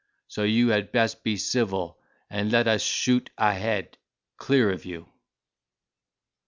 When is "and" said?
2.27-2.51